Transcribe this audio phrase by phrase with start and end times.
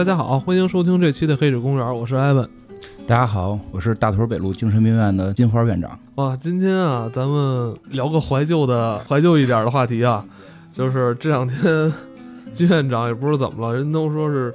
[0.00, 2.48] 大家好，欢迎收听这期的《黑水公园》，我是艾文。
[3.06, 5.90] 大家好，我是大屯北路精神病院的金花院长。
[6.14, 10.24] 哇，今天啊，咱们聊个怀旧的、 怀旧一点的话题啊，
[10.72, 11.92] 就是这两天
[12.54, 14.50] 金院长也不知道怎么了，人都说是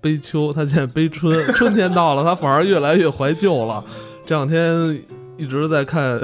[0.00, 3.84] 悲秋，他现在悲春， 春天到了，他反而越来越怀旧了。
[4.24, 4.98] 这两天
[5.36, 6.18] 一直在看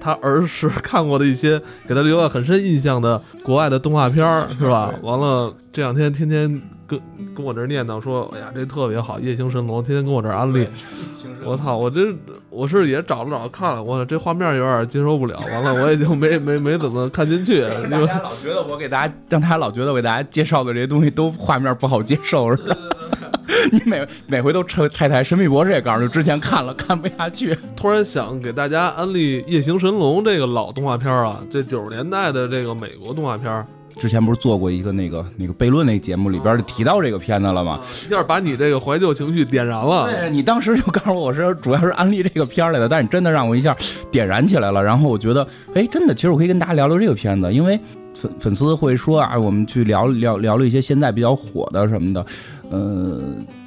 [0.00, 4.94] 他儿时看过的一些给他留下很深印象的国外的动画片儿，是吧？
[5.02, 6.62] 完了，这两天天天。
[6.86, 7.00] 跟
[7.34, 10.66] 跟我这念叨说，哎呀，这特别好，《夜行神龙》，天天跟我这安利。
[11.44, 12.14] 我操，我这
[12.48, 15.38] 我是也找了找看了，我这画面有点接受不了。
[15.52, 17.62] 完了，我也就没没没怎么看进去。
[17.90, 22.76] 大家老觉得我给大家，让大家老觉得我给大家介绍的这些东西都画面不好接受，是吧？
[23.72, 33.66] 你每每回都拆拆台，《神秘博士》也告诉你，之前看了看不下去，突然想给大家安利《夜行神龙》这个老动画片啊，这九十年代的这个美国动画片。
[33.98, 37.80] 之前不是做过一个那个那个悖论那节目里边就提到这个片子了吗？
[38.06, 40.10] 一下把你这个怀旧情绪点燃了。
[40.10, 43.74] 对你当时就告诉我，我是主要是安利这个片来的，但是你真的让我一下
[44.10, 44.82] 点燃起来了。
[44.82, 47.80] 然后我觉得，哎，真的，其实我可以跟大家聊聊这个片子，因为
[48.14, 52.26] 粉粉丝会说啊，我们去聊聊聊了一些现在比较火的什么的，
[52.70, 53.18] 呃，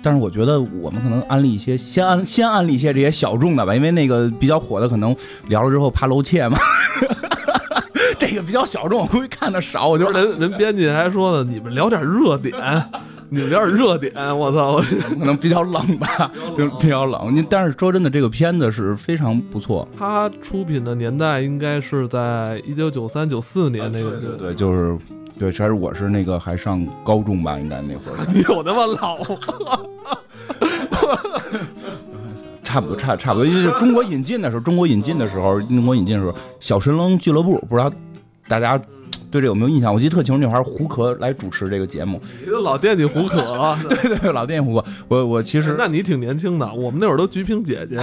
[0.03, 5.15] 但是我觉得我们可能安利一些先安先安利一些这些小众的吧，因为那个比较火的可能
[5.47, 6.59] 聊了之后怕露怯嘛。
[8.19, 9.87] 这个比较小众，我估计看的少。
[9.87, 12.53] 我就人人编辑还说呢，你们聊点热点，
[13.29, 14.13] 你们聊点热点。
[14.37, 17.33] 我操，我可能比较冷吧，就比较冷。
[17.33, 19.87] 你但是说真的，这个片子是非常不错。
[19.97, 24.97] 它出品的年代应该是在一九九三九四年那个，对对，就是
[25.39, 25.49] 对。
[25.51, 28.17] 其实我是那个还上高中吧，应该那会儿。
[28.33, 29.25] 你有那么老吗？
[32.61, 37.91] 差不多，差差不多，因为中国引进的时候，中国引进的时候，中国引进的时候，《小神龙俱乐部》不知道。
[38.49, 38.77] 大家
[39.31, 39.93] 对这有没有印象？
[39.93, 42.19] 我记得特清楚，那会儿胡可来主持这个节目。
[42.43, 44.85] 你老惦记胡可 了，对对，老惦记胡可。
[45.07, 47.97] 我我其实，那你挺年轻的，我们那会儿都菊萍姐姐。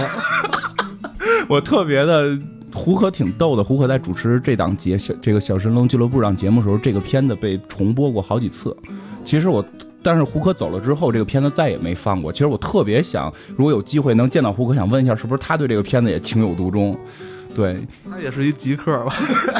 [1.49, 2.37] 我特别的
[2.73, 8.75] 胡可挺逗的，胡可在主持这档节小这个小神龙俱乐部档节目的时候，这个片子被重播过好几次。
[9.25, 9.63] 其实我，
[10.01, 12.31] 但是胡可走了之后，这个片子再也没放过。
[12.31, 16.97] 其实我特别想，如果有机会能见到胡可，想问一下，是不是他对这个片子也情有独钟？
[17.57, 17.75] 对，
[18.07, 19.15] 他也是一极客吧？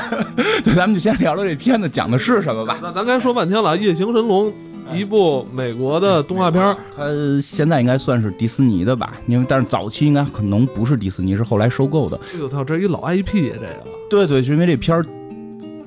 [0.64, 2.78] 对，咱们就先聊聊这片子讲的是什么吧。
[2.80, 4.46] 那咱刚才说半天了，《夜行神龙》
[4.94, 7.06] 一部美国的动画片，它
[7.42, 9.14] 现在应该算是迪士尼的吧？
[9.26, 12.20] 因为但是早期应该可能不是迪士尼，是后来收购的。
[12.40, 13.84] 我操，这一老 IP 这个。
[14.12, 15.04] 对对，是因为这片儿，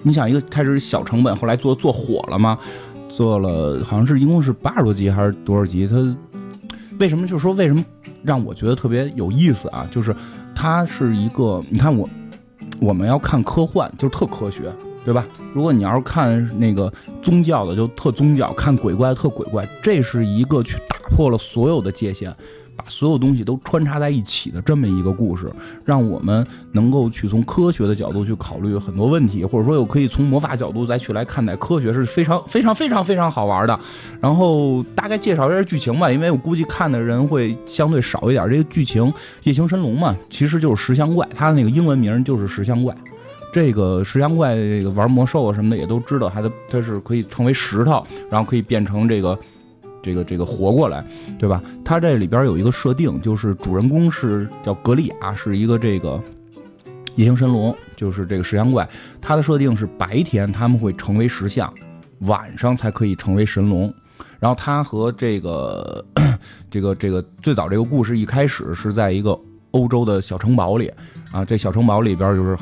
[0.02, 2.58] 你想一个开始小成本，后来做做火了嘛？
[3.08, 5.86] 做了好像是一共是八十多集还是多少集？
[5.86, 6.16] 它
[6.98, 7.84] 为什么就是说为什么
[8.24, 9.88] 让我觉得特别有意思啊？
[9.92, 10.12] 就是。
[10.54, 12.08] 它是一个，你看我，
[12.80, 14.72] 我们要看科幻，就是特科学，
[15.04, 15.26] 对吧？
[15.54, 19.64] 如果你要是看那个宗教的，就特宗教；看鬼怪特鬼怪。
[19.82, 22.34] 这是一个去打破了所有的界限。
[22.76, 25.52] 把所有东西都穿插在一起的这么一个故事，
[25.84, 33.78] 让我们能够去从科学的角度去考虑很多问题，或者说又可以从魔法角度再去来看待科学，是非常非常 非常非常好玩的。
[34.18, 38.48] 然后大概介绍一下剧情吧，因为我估计看的人会相对少一点。
[38.48, 39.02] 这个剧情
[39.42, 42.96] 《夜行神龙》嘛，其实就是石像怪，它的那个英文名就是石像怪。
[43.52, 49.38] 这个石像怪，这个玩魔兽啊什么的也都知道，它的它是可以成为石头，然后可以变成这个。
[50.02, 51.04] 这个这个活过来，
[51.38, 51.62] 对吧？
[51.84, 56.18] 它这里边有一个设定，就是主人公是叫格利亚，是一个这个
[57.16, 58.88] 夜行神龙，就是这个石像怪。
[59.20, 61.70] 它的设定是白天他们会成为石像，
[62.20, 63.92] 晚上才可以成为神龙。
[64.38, 66.02] 然后他和这个
[66.70, 69.38] 这个这个最早这个故事一开始是在一个
[69.72, 70.90] 欧洲的小城堡里
[71.30, 72.56] 啊，这小城堡里边就是。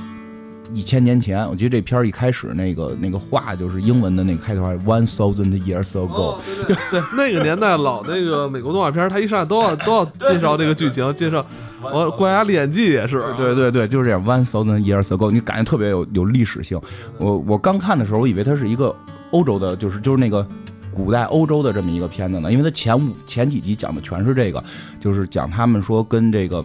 [0.74, 6.36] 一千年前，我记得这片儿一开始那个那个话就是英文的那个开头，One thousand years ago。
[6.66, 11.44] 对对，那个年代老那个美国动画片，他一上来都要都要介绍这个剧情，介绍
[11.80, 13.22] 我国家演技也是。
[13.36, 16.80] 对对对，就是这样，One thousand years ago，你感觉特别有有历史性。
[17.18, 18.94] 我我刚看的时候，我以为它是一个
[19.30, 20.46] 欧洲的，就是就是那个
[20.92, 24.62] 古代欧洲的这么一个片子呢，因为它前五前几集讲的全是这个，
[25.00, 26.64] 就是讲他们说跟这个。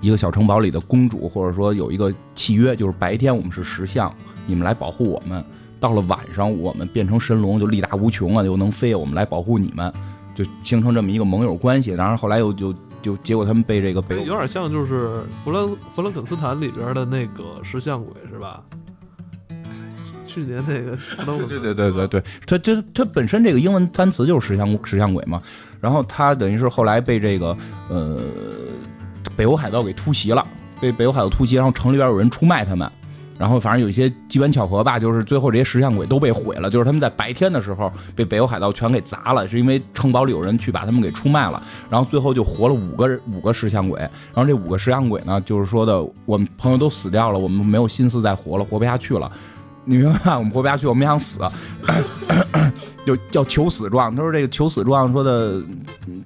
[0.00, 4.12] 一个小城堡里的公主，或者说有一个契约，就是白天我们是石像，
[4.46, 5.42] 你们来保护我们；
[5.78, 9.92] 到了晚上，我们变成神龙，就力大无穷啊，又能飞，我们来保护你们，
[10.34, 11.90] 就形成这么一个盟友关系。
[11.90, 18.62] 然后后来又就就结果他们被这个被有点像就是弗兰弗兰肯斯坦里边的那个石像鬼是吧？
[20.26, 20.96] 去年那个
[21.46, 25.42] 对对对对对，它它它本身这个英文单词就是石像石像鬼嘛。
[25.78, 27.54] 然后他等于是后来被这个
[27.90, 28.16] 呃。
[29.36, 30.46] 北欧海盗给突袭了，
[30.80, 32.90] 被北欧海盗突袭，然后城里边有人出卖他们，
[33.38, 49.30] 然后反正有一些机缘巧合吧，就是最后这些石像鬼都被毁了，就是他们在白天的时候被北欧海盗全给砸了，是因为城堡里有人去把他们给出卖了，然后最后就活了五个五个石像鬼，然后这五个石像鬼呢，就是说的我们朋友都死掉了，我们没有心思再活了，活不下去了。
[49.86, 50.36] 你明白？
[50.36, 51.40] 我们活不下去，我们想死，
[53.04, 54.14] 就叫求死状。
[54.14, 55.60] 他说这个求死状说的，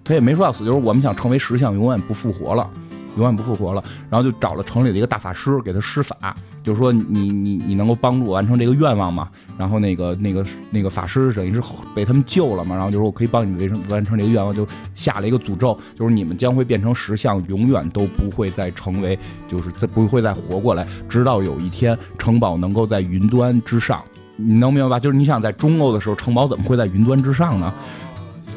[0.03, 2.69] 他也没说要死，就是我们想成为石像，永远不复活了。
[3.17, 9.29] 永远不复活了，然后就找了城里的一个大法师给他施法，就是说你你你能够帮助我完成这个愿望吗？
[9.57, 11.63] 然后那个那个那个法师等于是
[11.95, 19.19] 被他们救了嘛，然后就说我可以帮你完成完成这个愿望，就下了一个诅咒，就是你们将会变成石像，永远都不会再成为，
[19.49, 24.03] 就是再不会再活过来，直到有一天城堡能够在云端之上，
[24.37, 24.99] 你能明白吧？
[24.99, 27.73] 就是你想在中欧的时候，城堡怎么会在云端之上呢？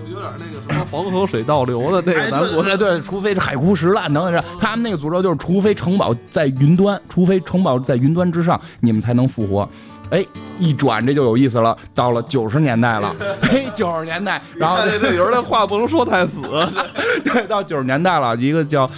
[0.09, 9.67] 有有点那个么黄河水倒流的那个南国，对对，除非是海枯石烂等等，他们那个诅咒就是，除非城堡在云端，除非城堡在云端之上，你们才能复活。
[10.09, 10.25] 哎，
[10.57, 16.39] 一转这就有意思了，到了九十年代了，嘿，九十年代，然后对对，有时候那话不能说太死，
[17.25, 18.89] 对，到九十年代了，一个叫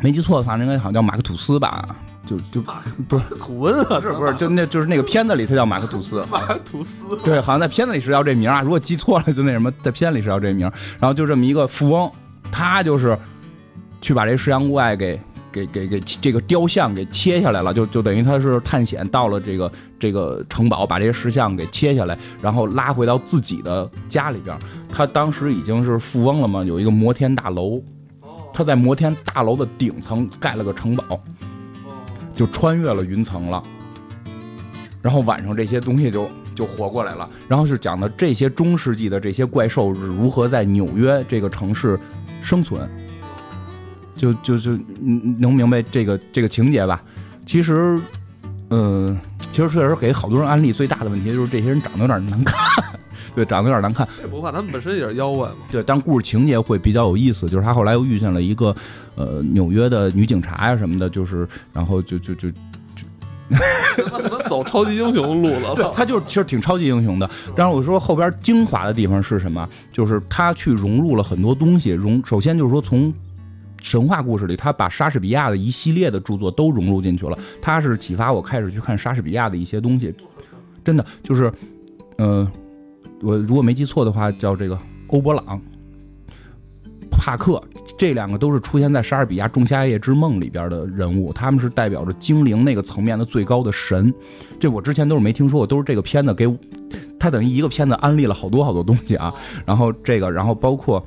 [0.00, 1.86] 没记错的话，应该好像叫马克吐斯吧。
[2.26, 2.60] 就就
[3.08, 4.34] 不是土温啊，是不是？
[4.34, 6.90] 就那就是那个片子里他叫马克吐斯， 马克吐斯，
[7.24, 8.62] 对，好像在片子里是叫这名啊。
[8.62, 10.70] 如果记错了，就那什么，在片子里是叫这名。
[10.98, 12.10] 然后就这么一个富翁，
[12.50, 13.18] 他就是
[14.00, 15.20] 去把这石像怪给
[15.52, 24.56] 给给给这个雕像给切下来了，就就等于他是探险到了这个这个城堡，把这些石像给切下来，然后拉回到自己的家里边。
[24.88, 27.80] 他当时已经是富翁了嘛，有一个摩天大楼，
[28.52, 31.20] 他在摩天大楼的顶层盖了个城堡。
[32.34, 33.62] 就穿越了云层了，
[35.00, 37.28] 然后晚上这些东西就就活过来了。
[37.48, 41.98] 然后是讲的这些中世纪的这些怪兽是如何在纽约这个城市
[42.42, 42.88] 生存，
[44.16, 44.78] 就就就
[45.38, 47.02] 能明白这个这个情节吧？
[47.46, 47.98] 其实，
[48.70, 49.16] 嗯，
[49.52, 52.83] 其实确实给好多人安利最大的问题就是这些人长得有点难看，
[53.34, 54.06] 对，长得有点难看。
[54.30, 55.56] 不怕，他们本身也是妖怪嘛。
[55.70, 57.46] 对，但故事情节会比较有意思。
[57.46, 58.74] 就是他后来又遇见了一个。
[59.16, 62.56] 呃，纽约的女警察呀什么的，就是，然后就就就就，
[64.08, 65.72] 他怎么走超级英雄路了？
[65.76, 67.30] 对， 他就是其实挺超级英雄的。
[67.54, 69.68] 但是我说后边精华的地方是什么？
[69.92, 73.14] 就是他去融入了很多东西，融首先就是说从
[73.80, 77.38] 神话故事里，他把莎士比亚的一系列的著作都融入进去了。
[77.62, 80.12] 他是启发我开始去看莎士比亚的一些东西，
[80.84, 81.52] 真的就是，
[82.16, 82.50] 呃，
[83.24, 84.78] 我如果没记错的话，叫这个
[85.08, 85.60] 欧伯朗。
[87.10, 87.62] 帕克，
[87.96, 94.12] 这两个都是出现在莎士比亚《仲夏夜之梦》里边的人物，他们是代表着精灵那个层面的最高的神。
[94.58, 96.46] 这我之前都是没听说过，都是这个片子给
[97.18, 99.32] 他等于一个片子安利了好多好多东西啊。
[99.64, 101.02] 然后这个，然后包括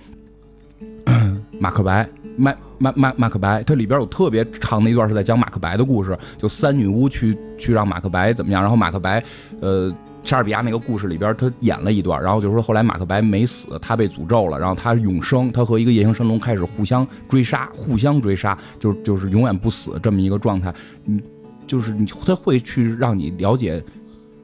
[1.60, 9.24] 马克白，麦麦麦马克白，它里边有特别长的一段是在讲马克白的故事，就三女巫去去让马克白怎么样，然后马克白，
[9.60, 9.94] 呃。
[10.27, 20.74] 莎士比亚那个故事里边，他演了一段，然后就是说后来马克白没死，他被诅咒了，然后他永生，他和一个夜行神龙开始互相追杀，互相追杀，就就是永远不死这么一个状态。
[21.06, 21.21] 你
[21.65, 23.81] 就是你，他会去让你了解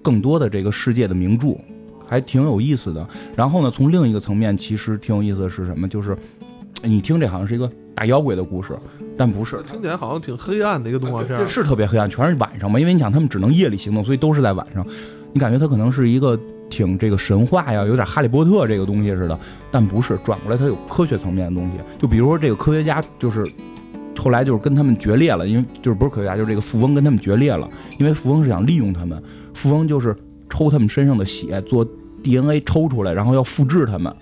[0.01, 1.57] 更多的这个世界的名著，
[2.07, 3.05] 还挺有意思的。
[3.35, 5.85] 然后呢，从另一个层面，其实挺有意思的是什么？
[5.85, 6.17] 就是
[6.81, 8.73] 你听这好像是一个大妖怪的故事，
[9.17, 14.85] 但不是，听起来好像挺黑暗的一个动画片，是特别黑暗，全是晚上嘛，因为你想他们只能夜里行动，所以都是在晚上。
[15.33, 19.39] 你感觉它可能是一个挺这个神话呀，有点哈利波特这个东西似的，
[19.71, 21.77] 但不是，转过来它有科学层面的东西。
[21.99, 23.43] 就比如说这个科学家，就是
[24.15, 27.67] 后来就是跟他们决裂了，因为就是不是科学家，就是这个富翁跟他们决裂了，
[27.99, 29.21] 因为富翁是想利用他们，
[29.55, 30.15] 富翁就是
[30.49, 31.83] 抽他们身上的血做
[32.21, 34.15] DNA 抽出来，然后要复制他们。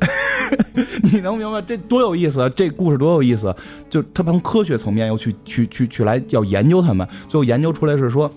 [1.02, 2.50] 你能明白这多有意思？
[2.56, 3.54] 这故事多有意思？
[3.90, 8.32] 就他从科学层面又去去去去来要研究他们，最后研究出来是说。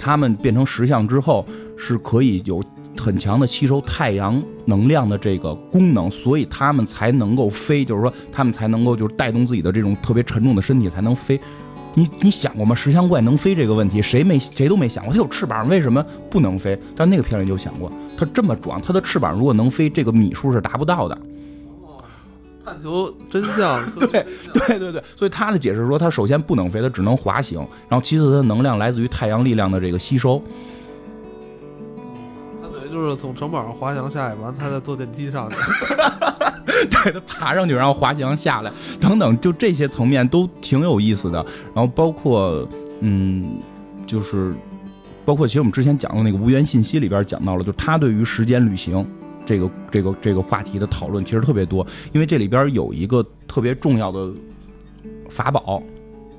[0.00, 1.44] 他们变成石像之后，
[1.76, 2.62] 是可以有
[2.98, 7.84] 很强的吸收太阳能量的这个功能，所以他们才能够飞。
[7.84, 11.38] 就是说，他们才能够就是带动自己的这种特别沉重的身体才能飞。
[11.94, 12.74] 你你想过吗？
[12.74, 15.12] 石像怪能飞这个问题，谁没谁都没想过。
[15.12, 16.78] 它有翅膀，为什么不能飞？
[16.94, 21.18] 但那个片里就想过，它这么壮，它的翅膀如果能飞，这个米数是达不到的。
[22.64, 30.42] 探求真相， 对对对对，所以他的解释说，他首先不能飞，他只能滑行，然后其次它的能量来自于太阳力量的这个吸收。
[32.62, 35.56] 他等于就是从城堡上滑翔下来，完他再坐电梯上去，
[36.90, 41.44] 对他爬上去，然后滑翔下来，等等，就这些层面都挺有意思的。
[41.74, 42.68] 然后包括
[43.00, 43.58] 嗯，
[44.06, 44.52] 就是
[45.24, 49.04] 包括其实我们之前讲的那个无源信息里边讲到了，就他对于时间旅行。
[49.50, 54.32] 这个这个这个话题的讨论其实特别多，因为这里边有一个特别重要的
[55.28, 55.82] 法宝，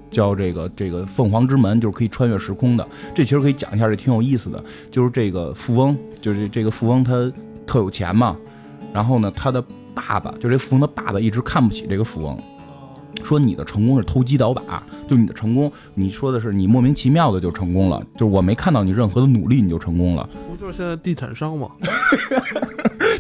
[0.09, 2.87] 叫这个这个凤凰之门，就是可以穿越时空的。
[3.13, 4.63] 这其实可以讲一下，这挺有意思的。
[4.89, 7.29] 就是这个富翁，就是这个富翁他
[7.67, 8.37] 特有钱嘛，
[8.93, 9.61] 然后呢，他的
[9.93, 12.41] 爸爸，就这富翁的爸爸一直看不起这个富翁，
[13.23, 20.27] 说你的成功是投机倒把，就你的成功，你说的是你莫名其妙的就成功了，就是我没看到你任何的努力你就成功了。
[20.49, 21.69] 不就是现在地产商吗？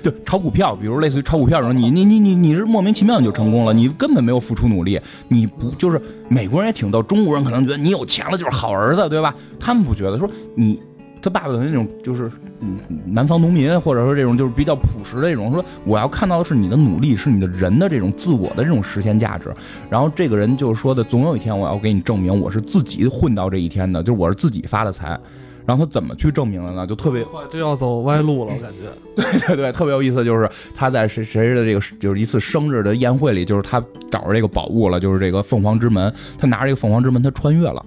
[0.01, 9.35] 就炒股票，比如类似于炒股票这种，你你你你你是莫名其妙你就成功了，你根本没有付出努力，你不就是美国人也挺逗，中国人可能觉得你有钱了就是好儿子，对吧？
[9.59, 10.79] 他们不觉得，说你
[11.21, 19.53] 他爸爸的那种就是嗯南方农民，或者说这种就是比较朴实的这种，说我要看到的是你的努力，是你的人的这种自我的这种实现价值。
[19.89, 25.19] 然后这个人就是说的，总有一天我要给你证明我是自己混到这一天的，就是我是自己发的财。
[25.63, 26.87] 然后他怎么去证明的呢？
[26.87, 28.91] 就特别，这要走歪路了，我感觉。
[29.15, 36.11] 对对对，特别有意思，就是他在谁谁的这个就是一次生日的宴会里，就是他找着这个宝物了，就是这个凤凰之门。
[36.37, 37.85] 他拿着这个凤凰之门，他穿越了，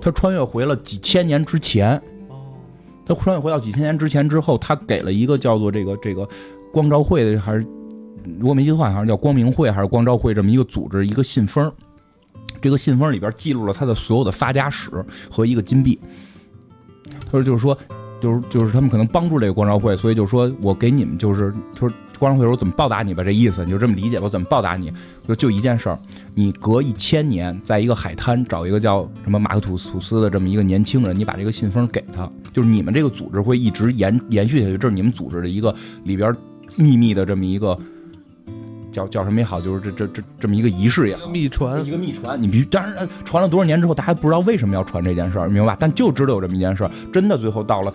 [0.00, 2.02] 他穿越回了几千年之前。
[3.04, 6.28] 他穿越回到几千年之前之后，他给了一个叫做这个这个
[6.72, 7.66] 光照会的，还是
[8.38, 11.70] 如果没记错，好像叫光明会还是光照会这么一个组织，一个信封。
[12.60, 14.90] 这个信封里边记录了他的所有的发家史
[15.28, 15.98] 和一个金币。
[17.24, 17.76] 他说：“就是说，
[18.20, 24.92] 就是就是他们可能帮助这个光照会，所以就说我给你们就是就是光照会说怎么报答你吧，这意思你就这么理解吧，怎么报答你？
[25.26, 25.98] 就就一件事儿，
[26.36, 35.74] 你隔一千年在一个海滩找一个叫什么马克吐吐斯的这么一个年轻人，你把这个信封给他，就是你们这个组织会一直延延续下去，这是你们组织的一个
[36.04, 36.32] 里边
[36.76, 37.76] 秘密的这么一个。”
[38.92, 42.40] 叫叫什么也好，就是这这这这么一个仪式也好，秘传一个秘传。
[42.40, 45.76] 你必须，当然传了多少年之后，大家不知道为什么要传这件事儿，明白吧？
[45.80, 46.90] 但就知道有这么一件事儿。
[47.10, 47.94] 真的，最后到了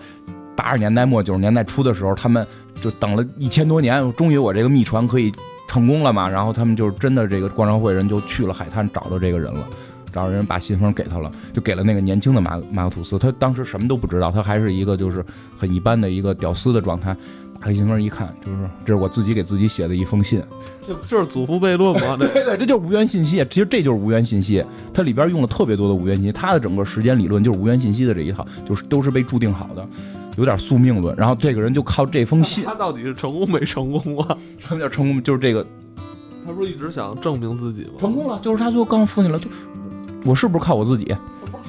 [0.58, 2.44] 八十年代末九十年代初的时候，他们
[2.82, 5.32] 就等了一千多年，终于我这个秘传可以
[5.68, 6.28] 成功了嘛？
[6.28, 9.64] 然后他们就是真的，这个光照会人就去了海滩，找到这个人了，
[10.12, 13.16] 找到人把信封给他了，就给了那个年轻的马马克吐斯。
[13.20, 15.24] 他当时什么都不知道，他还是一个就是
[15.56, 17.16] 很一般的一个屌丝的状态。
[17.60, 20.40] 打开信封一看，就是这是我自己给自己写的一封信。
[20.86, 22.14] 这不就是祖父悖论吗？
[22.18, 23.44] 对对，这就是无源信息。
[23.50, 26.30] 其实这就是无源信息，它里边用了特别多的无源信息。
[26.30, 29.84] 它的整个时间理论就是无源信息的这一套，就是都是被注定好的，
[30.38, 31.14] 有点宿命论。
[31.16, 34.38] 然后这个人就靠这封信，他到底是成功没成功啊？
[34.58, 35.22] 什么叫成功？
[35.22, 35.66] 就是这个，
[36.46, 37.94] 他不是一直想证明自己吗？
[37.98, 39.48] 成功了，就是他最后告诉父亲了，就
[40.24, 41.14] 我是不是靠我自己？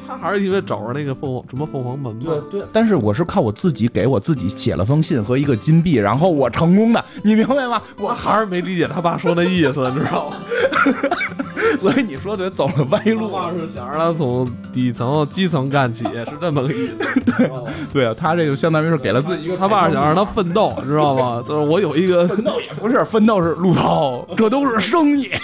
[0.10, 2.22] 他还是因为找着那个凤凰什么凤凰门吗？
[2.50, 7.80] 对对，但是我是靠我自己给我自己写了封信和一个金币，然后我成功的，你明白吗？
[8.00, 10.38] 我还是没理解他爸说那意思，你知道吗？
[11.78, 16.96] 所以你说的走了歪路，是想让他从底层基层干起，是这么个意思。
[17.38, 17.52] 对
[17.94, 21.44] 对啊，他这就相当于是给了自己一个，他爸想让他奋斗，知道吗？
[21.48, 25.30] 就是我有一个奋斗也不是奋斗是路涛，这都是生意。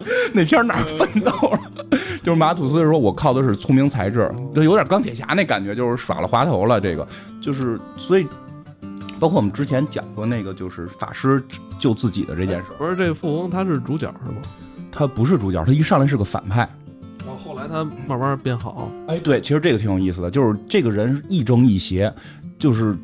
[0.32, 1.60] 那片哪奋斗了？
[2.22, 6.80] 就是马吐斯说，我靠的是聪明才智，就有点钢铁侠那感觉，就是耍了滑头了。
[6.80, 7.06] 这个
[7.40, 8.26] 就是所以，
[9.18, 11.42] 包括我们之前讲过那个，就是法师
[11.78, 12.66] 救自己的这件事。
[12.78, 14.38] 不是这个富翁他是主角是吗？
[14.90, 16.68] 他不是主角，他一上来是个反派。
[17.26, 18.90] 然后后来他慢慢变好。
[19.06, 22.12] 哎，对，其实这个挺有意思的，就是这个人亦正亦邪，
[22.58, 22.96] 就是。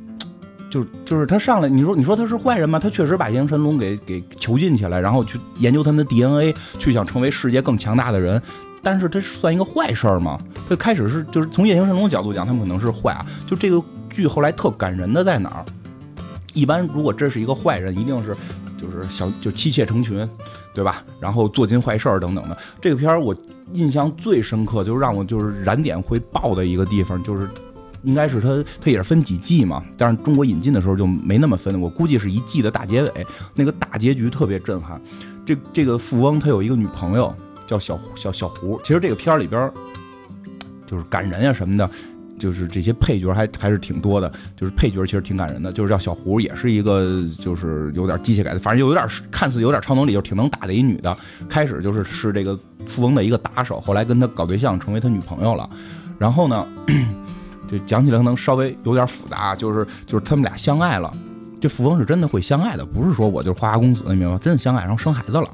[0.76, 2.78] 就就是他上来，你说你说他是坏人吗？
[2.78, 8.40] 他确实把夜行神龙给给囚禁起来，然后去研究他们的 DNA，去想成为世界更强大的人。
[8.83, 10.38] 但是他算一个坏事儿吗？
[10.68, 13.25] 他开始是就是从夜行神龙角度讲，他们可能是坏啊。
[13.47, 15.64] 就这个剧后来特感人的在哪儿？
[16.52, 18.37] 一般如果这是一个坏人，一定是
[18.78, 20.28] 就是小就妻妾成群，
[20.75, 21.02] 对吧？
[21.18, 22.59] 然后做尽坏事儿等等的。
[22.83, 23.35] 这个片儿我
[23.73, 27.49] 印象最深刻，就是让我就是燃点会爆的一个地方，就是。
[28.03, 35.00] 应该是他，他也是分几季嘛，但是中国引进的时候就没那么分，我估计是一季的大结尾，那个大结局特别震撼。
[35.45, 37.35] 这这个富翁他有一个女朋友
[37.67, 39.71] 叫小小小胡，其实这个片儿里边
[40.87, 41.88] 就是感人呀什么的，
[42.38, 51.17] 就是这些配角还还是挺多的，就是配角其实挺感人的，就是叫小胡，也是一个就是有点机械感的，反正就有点看似有点超能力，就挺能打的一女的。
[51.49, 55.69] 开始就是是这个富翁的一个打手，后来跟他搞对象，成为他女朋友了。
[56.19, 56.67] 然后呢？
[57.70, 61.12] 就讲起来可能稍微有点复杂，就是就是他们俩相爱了，
[61.61, 64.40] 这富翁是真的会相爱的，不是说我就是花花公子，你明白吗？
[64.42, 65.49] 真的相爱，然后生孩子了，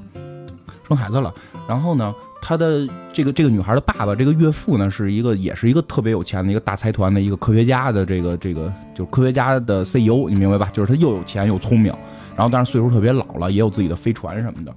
[0.87, 1.33] 生孩子了。
[1.69, 10.69] 然后呢，他的这个这个女孩的爸爸，这个岳父呢，是一个也是一个特别有钱的一个大财团的一个科学家的这个这个就是科学家的 CEO，你明白吧？
[10.73, 11.95] 就是他又有钱又聪明，
[12.37, 14.75] 然后但是岁数特别老了，也有自己的飞船什么的。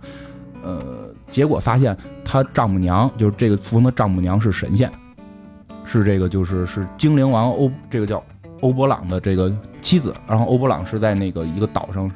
[0.63, 0.79] 呃，
[1.31, 4.89] 结果发现他丈母娘就是这个富翁的丈母娘是神仙。
[5.85, 8.23] 是这个，就是是精灵王欧，这个叫
[8.61, 9.51] 欧伯朗的这个
[9.81, 10.13] 妻子。
[10.27, 12.09] 然后欧伯朗是在那个一个岛上，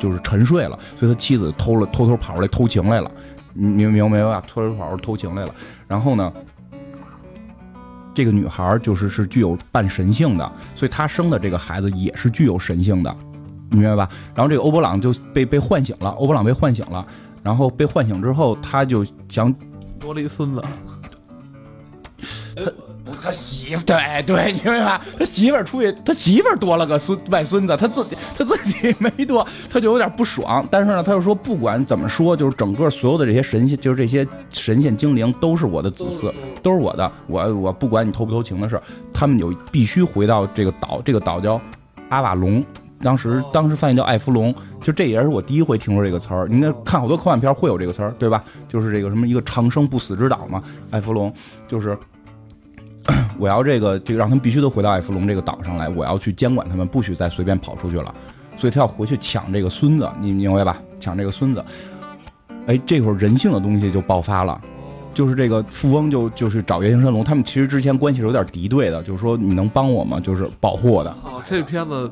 [0.00, 3.10] 就是沉睡了，所以他妻子偷了，偷偷跑出来偷情来了。
[3.54, 4.40] 明明白没吧？
[4.46, 5.54] 偷偷跑出偷情来了。
[5.86, 6.32] 然后呢，
[8.14, 13.14] 这个女孩就是是具有半神性的，所以她生的这个孩子也是具有神性的，
[13.70, 14.08] 明白吧？
[14.34, 17.04] 然后这个欧博朗就被被唤醒了，欧博朗被唤醒了，
[17.42, 19.52] 然后被唤醒之后，他就想
[19.98, 20.62] 多了一孙子。
[22.64, 25.00] 他他媳妇对对，你明白吧？
[25.18, 30.66] 他媳妇儿出去，他媳妇儿多了个孙外孙子，他自己他自己没多，他就有点不爽。
[30.70, 37.10] 但是呢，他又说不管怎么说，就是整个所有的这些神仙，就是这些神仙精灵都是我的子嗣，都是我的。
[37.26, 38.80] 我我不管你偷不偷情的事，
[39.12, 41.60] 他们有必须回到这个岛，这个岛叫
[42.10, 42.64] 阿瓦隆，
[43.00, 44.54] 当时当时翻译叫艾弗隆。
[44.80, 46.46] 就这也是我第一回听说这个词儿。
[46.48, 48.44] 你那看好多科幻片会有这个词儿，对吧？
[48.68, 51.32] 就是这个什么一个长生不死之岛嘛，艾弗隆
[51.66, 51.98] 就是。
[53.38, 55.88] 我要这个，这个让他们必须都回到艾弗隆这个岛上来。
[55.88, 58.14] 我要去监管他们，不许再随便跑出去了。
[58.56, 60.76] 所以他要回去抢这个孙子，你明白吧？
[60.98, 61.64] 抢这个孙子。
[62.66, 64.60] 哎，这会儿人性的东西就爆发了，
[65.14, 70.18] 就是这个富翁就就是找夜行神龙，他们其实之前关系是有点敌对的，就是说你能帮我吗？
[70.20, 71.10] 就是保护我的。
[71.22, 72.10] 哦，这片子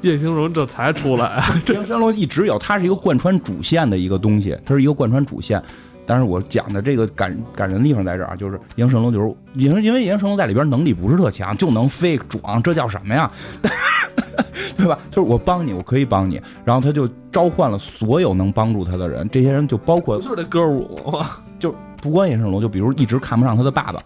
[0.00, 1.44] 夜行龙这才出来。
[1.68, 5.62] 夜行神龙一直有，它是一个贯穿主线的一个东西，它是一个贯穿主线。
[6.10, 13.30] 但是我讲的这个感感人的地方在这儿，就是银神龙，就是因因为银神龙在里边能力不是特强，就能飞壮，这叫什么呀？
[14.76, 14.98] 对吧？
[15.12, 21.28] 就是我帮你，我可以帮你，然后他就召唤了所有能帮助他的人，这些人就包括就是那歌舞吗？
[21.60, 24.00] 就不光银神龙，就比如一直看不上他的爸爸。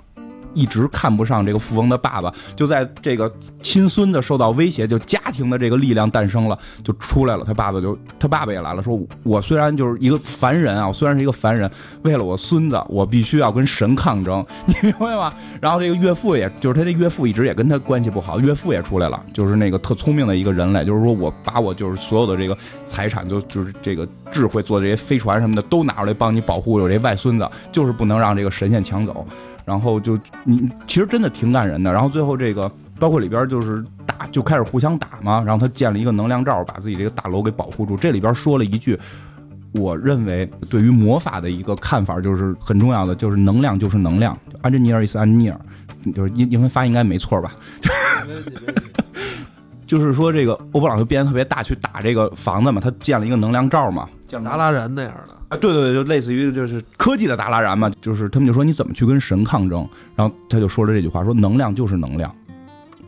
[0.55, 7.45] 一直看不上这个富翁的爸爸，就在这个亲孙子受到威胁，就家庭的这个力量诞生了，就出来了。
[7.45, 11.71] 他爸爸就他爸爸也来了，说我虽然就是一个凡人啊，我虽然是一个凡人，
[12.03, 15.33] 为了我孙子，我必须要跟神抗争，你明白吗？
[15.61, 22.57] 然后这个岳父也就是他这岳父一直也跟他关系不好，岳父也出来了，就是那个特聪明的一个人类，就是说我把我就是所有的这个
[22.87, 29.27] 财产，就就是这个智慧做这些飞船什么的都拿出来帮你保护我这外孙子，就是不能让这个神仙抢走。
[29.65, 31.93] 然后就你其实真的挺感人的。
[31.93, 35.43] 然后最后这个包括里边就是打就开始互相打嘛。
[35.43, 37.97] 然后他建了一个能量罩，把自己这个大楼给保护住。
[37.97, 38.99] 这里边说了一句，
[39.75, 44.37] 我认为对于魔法的一个看法就是很重要的，就是能量就是能量。
[44.63, 45.61] 安吉尼尔 is 安吉尼尔，
[46.15, 47.53] 就是英英文发音应该没错吧？
[49.87, 52.81] 就是说这个欧布朗就变得特别大，去打这个房子嘛。
[52.81, 55.57] 他建了一个能量罩嘛，像达拉然那样的。
[55.59, 62.35] 对对对，就类似于就是科技的达拉然嘛，就是他们就说你怎么去跟神抗争，然后他就说了这句话，说能量就是能量，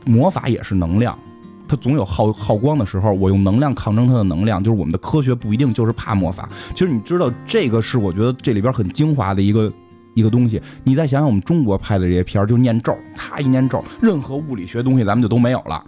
[0.05, 1.19] 魔法也是能量，
[1.67, 6.49] 它总有耗耗光的时候，我用能量抗争它的能量，就是我们的科学不一定就是怕魔法。
[6.73, 9.73] 其实你知道这个是我觉得这里边很精华的一个
[10.15, 15.85] 一个东西，你再想想我们中国拍的这些片儿，就念咒，他一念咒，任何物理学东西咱们就都没有了。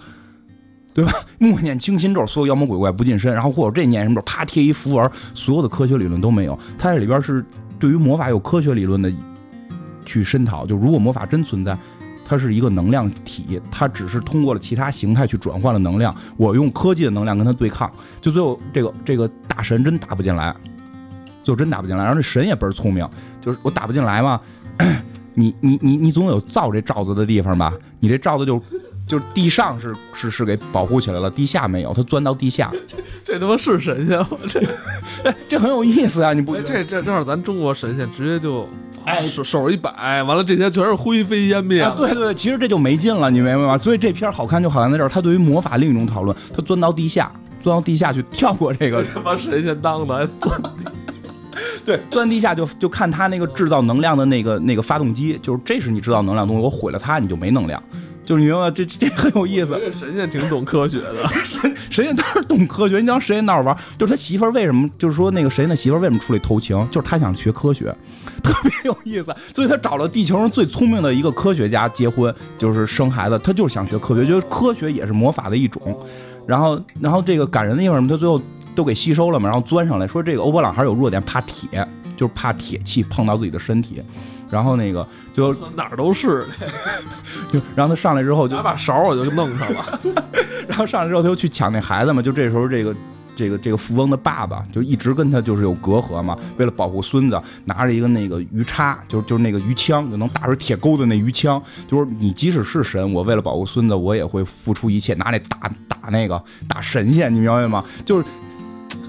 [0.99, 1.13] 对吧？
[1.39, 3.33] 默念清心咒，所有妖魔鬼怪不近身。
[3.33, 6.59] 然后或者这念什么咒，啪贴一符文，所有的科学理论都没有。
[6.77, 7.45] 它这里边是
[7.79, 9.13] 对于魔法有科学理论的
[10.05, 10.67] 去深讨。
[10.67, 11.79] 就如果魔法真存在，
[12.27, 16.13] 它是一个能量体，它只是通过了其他形态去转换了能量。
[16.37, 17.89] 我用科技的能量跟它对抗，
[18.21, 20.53] 就最后这个这个大神真打不进来，
[21.45, 22.03] 就真打不进来。
[22.03, 23.09] 然后这神也倍儿聪明，
[23.41, 24.41] 就是我打不进来嘛，
[25.35, 27.73] 你你你你总有造这罩子的地方吧？
[28.01, 28.61] 你这罩子就。
[29.09, 32.71] 就是地上是是是给保护起来了，地下没有，他钻到地下。
[33.25, 34.29] 这他妈是神仙吗？
[34.49, 34.62] 这
[35.49, 36.33] 这很有意思啊！
[36.33, 38.68] 你不这这这是咱中国神仙，直接就
[39.05, 41.90] 哎手手一摆，完了这些全是灰飞烟灭。
[41.97, 43.77] 对对，其实这就没劲了，你明白吗？
[43.77, 47.31] 所以这片好看就好看在这儿，他对于魔法另一种讨论，他钻到地下，
[47.62, 50.62] 钻到地下去跳过这个 他妈神仙当的还，钻
[51.85, 57.83] 对钻地下就就看他那个制造能量的那个那个发动机，就是这是你制造能量东西，我毁了它，你就没能量。
[58.29, 59.69] 就是你明白这这很有意思。
[59.99, 63.01] 神仙挺懂科学的， 神神仙当然懂科学。
[63.01, 64.87] 你当神仙闹着玩，就是他媳妇儿为什么？
[64.99, 66.77] 就是说那个谁，那媳妇儿为什么出来偷情？
[66.91, 67.87] 就是他想学科学，
[68.45, 69.35] 特别有意思。
[69.55, 73.38] 所以他找了地球上最聪明的一个科学家结婚，就是生孩子。
[73.38, 75.99] 他就是想学科学，觉得科学也是魔法的一种。
[76.47, 78.09] 然后，然后这个感人的地方什么？
[78.11, 78.38] 他最后
[78.75, 84.03] 都给吸收了嘛，然后钻上来说这个欧博朗还是有弱点，怕铁，就是怕铁器碰到自己的身体。
[84.51, 85.07] 然后那个
[85.38, 86.44] 就哪儿都是，
[87.53, 90.01] 就然后他上来之后就拿把勺我就弄上了，
[90.66, 92.94] 然后上来之后他又去抢那孩子嘛，就这时候这个
[93.37, 107.85] 这个这个富翁的爸爸就一直跟他就是有隔阂嘛，为了保护孙子，拿着一个那个鱼叉，就就是那个鱼枪，就能打出铁钩子那鱼枪，就是你即使是神，我为了保护孙子，我也会付出一切，拿那打打那个打神仙，你明白吗？
[108.05, 108.24] 就是。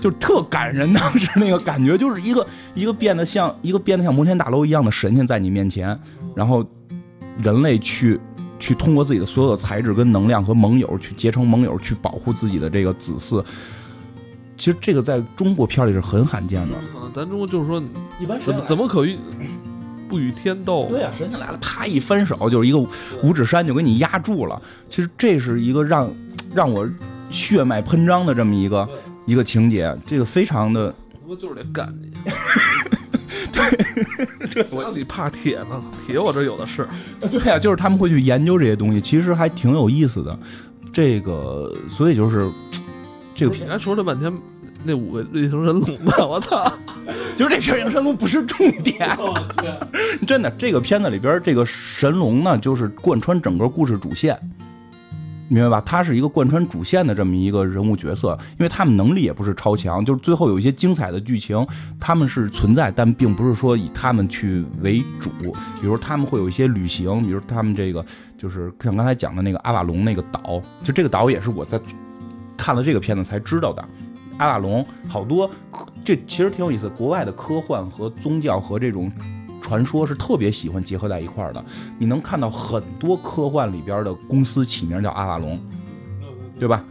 [0.01, 5.97] 就特感人，当时那个感觉就是一个一个变得像一个变得像摩天大楼一样的神仙在你面前，
[6.39, 6.65] 然后
[7.43, 8.17] 人类去
[8.59, 13.43] 去通过自己的所有的材质跟能量和盟友去结成盟友去保护自己的这个子嗣，
[14.57, 16.75] 其实这个在中国片里是很罕见的。
[16.93, 17.83] 可能咱中国就是说，
[18.21, 19.17] 一般怎么怎么可与
[20.07, 20.87] 不与天斗？
[20.89, 22.79] 对呀、神仙来了，啪一翻手就是一个
[23.21, 24.61] 五指山就给你压住了。
[24.87, 26.09] 其实这是一个让
[26.55, 26.87] 让我
[27.29, 28.87] 血脉喷张的这么一个
[29.25, 30.95] 一个情节，这个非常的
[31.27, 32.09] 我就是得干你。
[34.51, 36.87] 对，我要你怕铁呢，铁我这有的是。
[37.29, 40.37] 对呀、就是他们会去研究这些东西，其实还挺有意思的。
[40.91, 42.49] 这个，所以就是
[43.35, 44.33] 这个片，你还说了半天
[44.83, 46.71] 那五个异形人龙呢，我操！
[47.37, 49.09] 就是这片儿神龙不是重点，
[50.27, 50.51] 真的。
[50.57, 54.37] 这个片子里边这个神龙呢，就是贯穿整个故事主线。
[55.49, 55.83] 明白吧？
[55.85, 61.67] 他是一个贯穿主线的这么一个人物角色，因为他们能力也不是超强，就是最后有一些精彩的剧情，
[61.99, 65.29] 他们是存在，但并不是说以他们去为主。
[65.81, 68.05] 比如他们会有一些旅行，比如他们这个
[68.37, 71.79] 就是像刚才讲的那个阿瓦隆那个岛，就这个岛也是我在
[72.55, 73.83] 看了这个片子才知道的。
[74.37, 75.49] 阿瓦隆好多，
[76.05, 76.87] 这其实挺有意思。
[76.89, 79.11] 国外的科幻和宗教和这种
[79.69, 81.63] 传说是特别喜欢结合在一块儿的。
[81.99, 85.59] 你能看到很多科幻里边的公司起名叫阿瓦隆，
[86.59, 86.83] 对吧？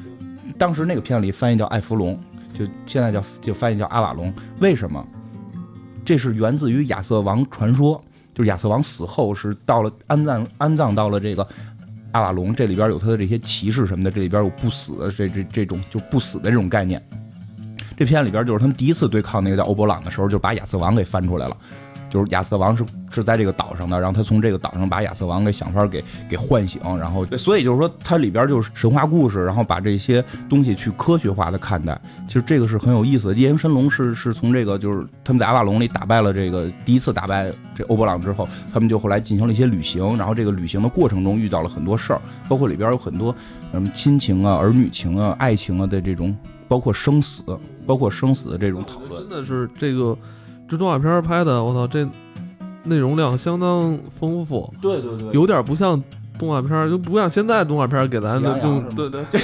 [0.57, 2.17] 当时那个片子里翻译叫艾弗隆，
[2.55, 4.33] 就现在叫就翻译叫阿瓦隆。
[4.61, 5.05] 为什么？
[6.05, 8.01] 这是源自于亚瑟王传说，
[8.33, 11.45] 就是亚瑟王死后是到了安葬安葬到了这个
[12.13, 17.03] 阿瓦隆，这里边有他的这些骑士什么的，这里边有不死的这这这种就不死的这种概念。
[17.97, 21.57] 这片里边就是他们第一次对抗那个叫欧伯朗的时候，就把亚瑟王给翻出来了。
[22.09, 33.35] 就是亚瑟王是是在这个岛上的，然后他从这个岛上把亚瑟王给想法给给唤醒，然后所以就是说它里边就是神话故事，然后把这些东西去科学化的看待，其实这个是很有意思的。
[33.35, 43.35] 夜行神龙是是从这个就是他们在阿瓦隆里打败了这个第一次打败这欧伯朗之后，他们就后来进行了一些旅行，然后这个旅行的过程中遇到了很多事儿，包括里边有很多
[43.71, 47.43] 什么亲情啊、儿女情啊、爱情啊的这种，包括生死，
[47.87, 49.29] 包括生死的这种讨论。
[49.29, 50.17] 真的是这个
[50.69, 52.07] 这动画片拍的，我操，这
[52.85, 56.01] 内容量相当丰富，对对对有点不像
[56.39, 59.25] 动画片，就不像现在动画片给咱用对对。
[59.33, 59.39] 这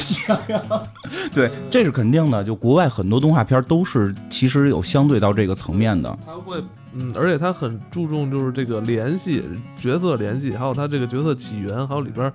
[1.34, 2.44] 对，这是肯定的。
[2.44, 6.16] 就国外很多动画片都是其实有相对到这个层面的。
[6.24, 9.42] 他会，嗯，而且他很注重就是这个联系
[9.76, 12.32] 角色联系，还有他这个角色起源，还有里边儿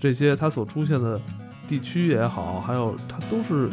[0.00, 1.20] 这些他所出现的
[1.66, 3.68] 地区也好，还有他都是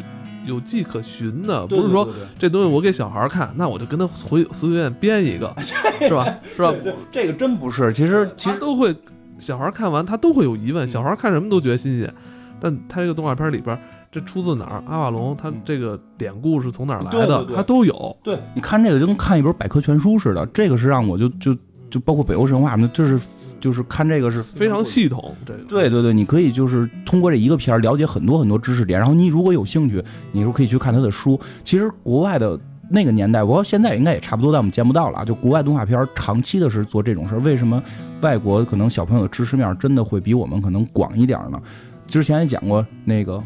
[0.46, 5.54] 有迹可循的，不是说这东西我给小孩儿看，那我就跟他随随便编一个，
[6.06, 6.38] 是吧？
[6.56, 6.72] 是吧？
[7.10, 7.92] 这个真不是。
[7.92, 8.94] 其实其实都会，
[9.38, 12.12] 小孩儿看完他都会有疑问，小孩儿看什么都觉得新鲜，
[12.60, 13.78] 但他这个动画片里边儿。
[14.14, 14.84] 这出自哪儿？
[14.86, 17.10] 阿瓦隆，他这个典故是从哪儿来的？
[17.12, 18.14] 对对对他都有。
[18.22, 20.44] 对，你看这个就跟看一本百科全书似的。
[20.52, 21.56] 这个是让我就就
[21.90, 23.18] 就包括北欧神话什么，就是
[23.62, 25.34] 就是看这个是非常系统。
[25.46, 31.40] 这个对对对，你可以就是通过这一个片儿了解很多很多知识点，然后你如果有兴趣，你就可以去看他的书。
[31.62, 32.58] 其实国外的
[32.90, 35.24] 那个年代，我现在应该也差不多，但我们见不到了啊。
[35.24, 37.80] 就国外动画片儿长期的是做这种事儿，为什么
[38.20, 41.62] 外国可能小朋友的知识面儿真的会比我们可能广一点儿呢？
[42.08, 43.40] 之前也讲过那个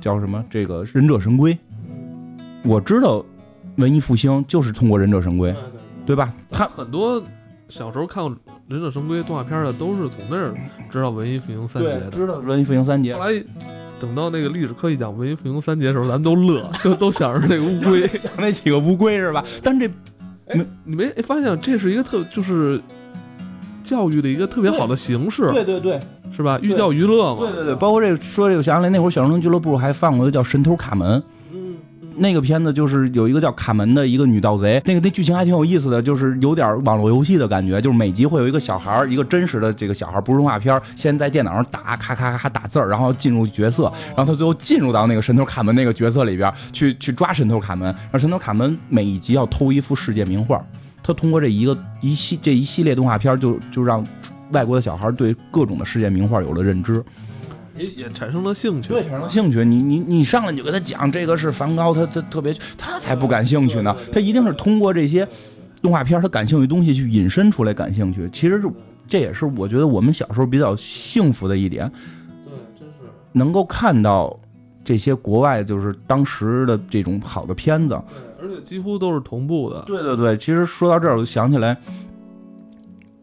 [0.00, 1.56] 叫什么这个忍者神龟，
[2.64, 3.24] 我知道
[3.76, 5.54] 文艺复兴就是通过忍者神龟，
[6.04, 6.34] 对吧？
[6.50, 7.22] 他很多
[7.70, 8.24] 小时候看
[8.68, 10.52] 《忍者神龟》动画片的，都是从那儿
[10.90, 12.10] 知道文艺复兴三杰的。
[12.10, 13.42] 知道文艺复兴三杰后，来
[14.00, 18.08] 等到那个历史课一讲文艺复兴三杰的时候，咱们都乐，就都想着那个乌龟。
[18.18, 19.44] 想那几个乌龟是吧？
[19.62, 19.88] 但这
[20.48, 22.80] 没，你没发现这是一个特就是
[23.84, 26.00] 教育的一个特别好的形式，对对对
[26.36, 26.58] 是吧？
[26.62, 27.46] 寓教于乐嘛。
[27.46, 31.20] 对对对，包括这个说这个想起来，那会儿小神龙俱乐部还放过一个叫《神偷卡门》，
[32.16, 50.60] 那个片子就是有一个叫卡门的一个女盗贼，那个那剧情还挺有意思的，就是有点网络游戏的感觉，就是每集会有一个小孩，一个真实的这个小孩，不是动画片，先在电脑上打，咔咔咔打字儿，然后进入角色，然后他最后进入到那个神偷卡门那个角色里边去去抓神偷卡门，然后神偷卡门每一集要偷一幅世界名画，
[51.02, 54.04] 他通过这一个一系这一系列动画片就就让
[54.52, 57.02] 外国的小孩对各种的世界名画有了认知。
[57.80, 58.88] 也也产生了兴趣。
[58.90, 59.64] 对，产生了兴趣。
[59.64, 63.96] 你你你上来你就跟他讲这个是梵高，他他特别，他才不感兴趣呢。
[64.12, 65.26] 他一定是通过这些
[65.80, 68.28] 动画片他感兴趣的东西去引申出来感兴趣。
[68.32, 68.70] 其实就
[69.08, 71.90] 这也是我觉得我们小时候比较幸福的一点，
[72.44, 73.10] 对，真是。
[73.32, 74.38] 能够看到
[74.84, 78.00] 这些国外就是当时的这种好的片子。
[78.38, 79.82] 对，而且几乎都是同步的。
[79.86, 81.76] 对对对，其实说到这儿，我就想起来，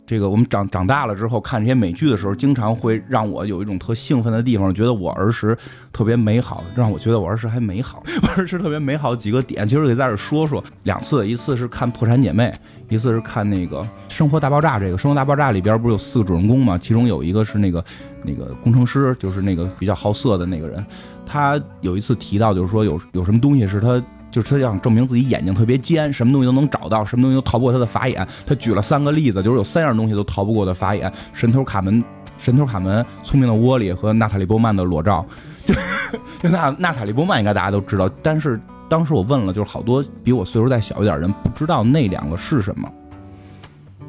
[0.07, 5.55] 这个我们长长大了之后看这些美剧的时候，经常会让我有一种特兴奋的地方，觉得我儿时
[5.91, 12.45] 特别美好，让我觉得我儿时还美好， 我儿时特别美好几个点，其实得在这说说两次，一次是看《破产姐妹》，
[12.87, 14.77] 一次是看那个《生活大爆炸》。
[14.79, 16.77] 这个《生活大爆炸》里边不是有四个主人公嘛？
[16.77, 17.83] 其中有一个是那个
[18.23, 20.85] 那个工程师，就是那个比较好色的那个人，
[21.25, 24.01] 他有一次提到，就是说有有什么东西是他。
[24.31, 28.27] 就是他想证明自己眼睛特别尖，什么东西都能找到，什么东西都逃不过他的法眼。
[28.45, 32.03] 他举了三个例子，就是有三样东西都逃不过的法眼：神偷卡门、
[32.37, 35.25] 神偷卡门、聪明的窝里和娜塔莉波曼的裸照。
[35.65, 35.73] 就
[36.39, 42.89] 就娜娜塔莉波曼应该大家都知道，但是当时我问了，就是好多比我岁数再小一点人不知道那两个是什么。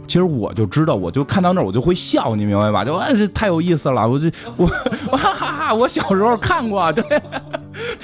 [0.09, 2.85] 其实我就知道，我就看到那儿我就会笑，你明白吧？
[2.85, 7.05] 就啊，这太有意思了，我就我哈哈哈，我小时候看过，对。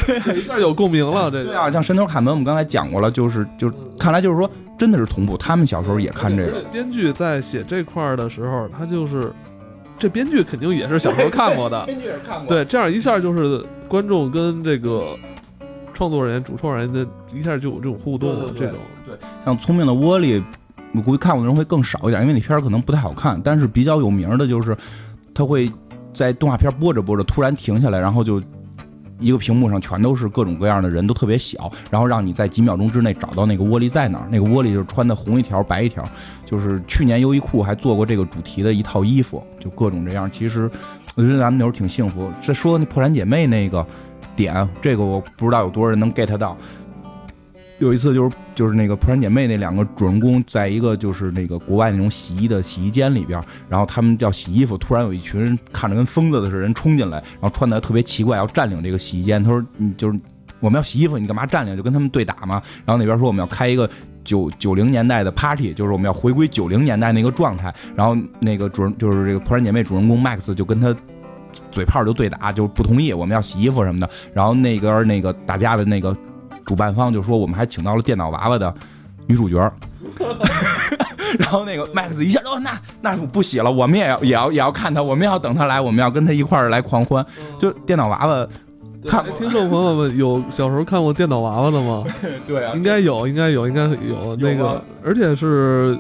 [0.06, 1.28] 对，一下有共鸣了。
[1.30, 5.36] 这对啊，像《神偷卡门》，我们刚才讲过了，就是就看来就是说，真的是同步。
[5.36, 6.62] 他们小时候也看这个。
[6.70, 9.32] 编剧在写这块的时候，他就是
[9.98, 11.84] 这编剧肯定也是小时候看过的。
[11.86, 12.46] 编剧也看过。
[12.46, 15.02] 对，这样一下就是观众跟这个
[15.92, 18.46] 创作人、主创人的一下就有这种互动。
[18.56, 20.40] 这种对，像《聪明的窝里》，
[20.94, 23.40] 我估计看过的人会更少一点，因为那片儿可能不太好看。
[23.44, 24.76] 但是比较有名的就是，
[25.34, 25.70] 他会
[26.14, 28.42] 在动画片播着播着突然停下来，然后就。
[29.20, 34.26] 一个屏幕上全都是各种各样的人，都特别小，然后让你在几秒钟之内找到那个窝里在哪儿。
[34.28, 36.04] 那个窝里就穿的红一条白一条，
[36.44, 40.28] 就是去年优衣库还做过这个主题的一套衣服，就各种这样。
[40.30, 40.68] 其实
[41.14, 42.28] 我觉得咱们那时候挺幸福。
[42.42, 43.86] 这说那破产姐妹那个
[44.36, 46.56] 点，这个我不知道有多少人能 get 到。
[47.84, 59.44] 有一次就是就是那个破产姐妹那两个主人公在一个就是那个国外那种洗衣的洗衣间里边，然后他们要洗衣服，突然有一群人看着跟疯子的似的人冲进来，然后穿的特别奇怪，要占领这个洗衣间。
[59.44, 60.18] 他说：“你就是
[60.60, 61.76] 我们要洗衣服，你干嘛占领？
[61.76, 63.88] 就跟他们对打嘛。”然后那边说：“我们要开一个
[64.24, 70.96] 九九零年代的 party，就是我们要回归九零年代那个状态。”然后那个主人就是这个破产姐妹主人公 Max 就跟他
[71.70, 74.08] 嘴炮就对打，就不同意我们要洗衣服什么的。
[74.32, 76.16] 然后那边那个打架的那个。
[76.64, 78.74] 主办方就说我们还请到了电脑娃娃的
[79.26, 79.56] 女主角，
[81.38, 87.24] 然后那个 Max 一下哦，那那不洗了，我们也要也要也要看他，我们要等他来，我们要跟他一块儿来狂欢。
[87.58, 88.46] 就电脑娃娃，
[89.06, 92.04] 看听众朋友们有小时候看过电脑娃娃的吗？
[92.46, 95.98] 对啊，应该有，应该有，应该有那个，而且是。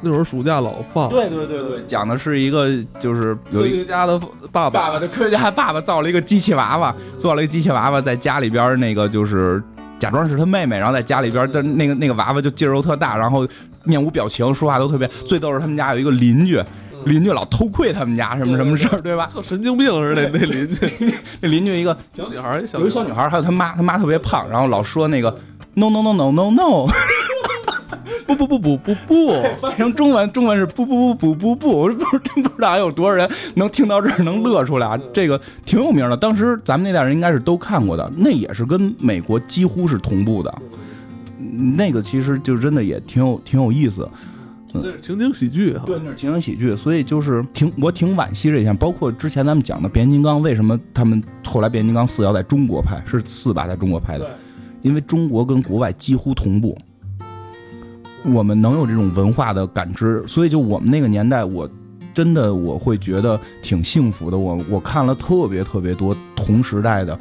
[0.00, 2.68] 那会儿暑假老放，对对对对，讲的是一个
[3.00, 4.18] 就是有一个家的
[4.52, 9.62] 爸爸，爸爸的科学家爸爸造了一个机器娃娃，做了一个机器娃娃，在家里边那个就是
[9.98, 13.46] 假装是他妹妹，然后在家里边的那个那个娃娃就劲儿又特大，然后
[13.84, 15.08] 面无表情，说话都特别。
[15.26, 16.62] 最逗是他们家有一个邻居，
[17.04, 19.28] 邻居老偷窥他们家什么什么事儿，对吧？
[19.42, 20.92] 神经病似的那邻居，
[21.40, 25.30] 那邻居一个 小女孩，有一小女孩，还有他妈，他妈特别胖，然后老说那个
[25.74, 26.86] no no no no no no。
[28.26, 34.98] 不不不不不不，翻译成中文，中文是不不不不不不，我不真不知道还有多少人能听到这儿能乐出来啊！
[35.12, 40.54] 这个挺有名的，当时咱们那代人应该是都看过的，那也是跟美国几乎是同步的。
[41.76, 44.08] 那个其实就真的也挺有挺有意思，
[44.74, 48.76] 那是情景喜剧，对，那是情景喜剧，所以就是挺我挺惋惜这一项。
[48.76, 54.28] 包括之前咱们讲的变形金刚，为什么他们后来变形金刚四要在中国拍，是四吧，在中国拍的，
[54.82, 56.76] 因为中国跟国外几乎同步。
[58.24, 61.68] 我们能有这种文化的感知，所以就我们那个年代，我
[62.12, 64.36] 真的我会觉得挺幸福的。
[64.36, 67.18] 我我看了特别特别多同时代的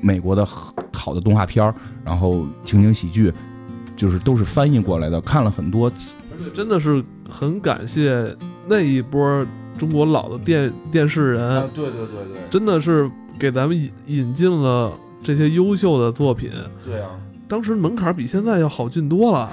[0.00, 0.44] 美国的
[0.92, 1.72] 好的动画片
[2.04, 3.32] 然后情景喜剧，
[3.96, 5.92] 就是都是翻译过来的，看了很多。
[6.32, 8.34] 而且真的是很感谢
[8.66, 16.50] 那一波中国老的电电视人，对对对对，真的是给咱们引引进了这些优秀的作品。
[16.84, 17.10] 对啊。
[17.48, 19.50] 当时门槛比现在要好进多了，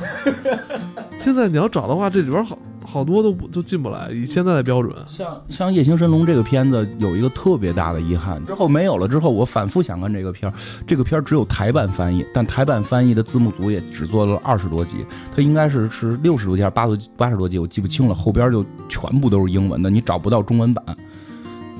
[1.20, 4.12] 现在你要找的话，这里边好好多都不就进不来。
[4.12, 9.08] 以现在的标准，像像《夜行神龙》这个片子有一个特别大的遗憾，之后没有了。
[9.08, 10.54] 之后我反复想看这个片儿，
[10.86, 18.14] 这个片儿只有台版翻译，但台版翻译的字幕组也只做了二十多集，它应该是是六十多集还是八十八十多集，我记不清了。
[18.14, 20.84] 后边就全部都是英文的，你找不到中文版。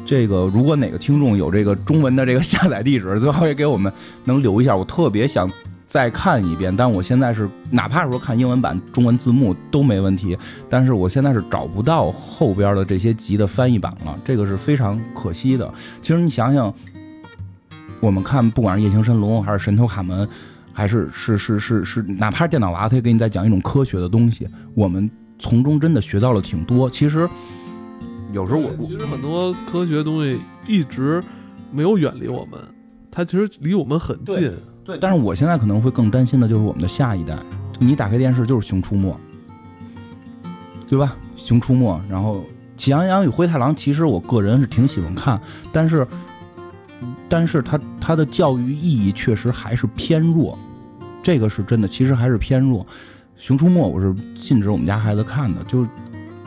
[0.06, 3.92] 这个如果哪个听众有这个中文的这个下载地址，最好也给我们
[4.24, 5.50] 能留一下，我特别想。
[5.96, 10.38] 再看一遍，但我现在是哪怕说看英文版中文字幕都没问题，
[10.70, 15.74] 但是我现在是找不到后边的这些集的翻译版了，这个是非常可惜的。
[16.02, 16.74] 其实你想想，
[18.02, 20.28] 我们看不管是夜行神龙还是神偷卡门，
[20.74, 26.90] 还是是是是是，哪怕是电脑娃，他也给你在讲一种科学的东西，我们从中真的学到了挺多。
[26.90, 27.26] 其实
[28.34, 31.24] 有时候我其实很多科学东西一直
[31.72, 32.60] 没有远离我们，
[33.10, 34.52] 它其实离我们很近。
[34.86, 37.36] 对，但是我现在可能会更担心的就是我们的下一代。
[37.80, 39.12] 你打开电视就是《熊出没》，
[40.88, 41.16] 对吧？
[41.36, 42.38] 熊出没》，然后
[42.78, 45.42] 《喜羊羊与灰太狼》，其实我个人是挺喜欢看，
[45.74, 46.08] 但是，
[47.28, 50.58] 但是它它的教育意义确实还是偏弱，
[51.24, 52.84] 这个是真的，其实还是偏弱。
[53.38, 55.86] 《熊出没》我是禁止我们家孩子看的，就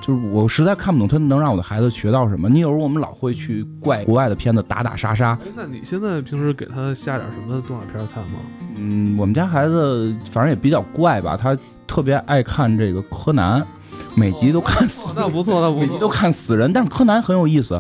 [0.08, 2.48] 就是我实在看不懂，他能让我的孩子学到什么？
[2.48, 8.38] 你有时候我们老会去怪国外的片子打打杀杀，哎，那你现在平时给他下点什么动画片看吗？
[8.76, 11.54] 嗯，我们家孩子反正也比较怪吧，他
[11.86, 13.62] 特别爱看这个柯南，
[14.16, 16.08] 每集都看死，哦那不错，那不错每集都。
[16.08, 16.72] 看死人。
[16.72, 17.78] 但是柯南很有意思，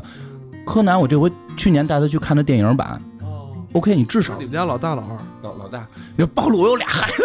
[0.66, 7.22] 柯南我这回去年带他去看的电影版哦，，OK，你至少你们家老大老二，老老大，别暴露我有俩孩子。